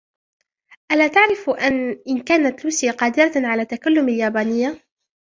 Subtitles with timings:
[0.91, 1.49] ألا تعرف
[2.07, 4.77] إن كانت لوسي قادرة على تكلم اليابانية؟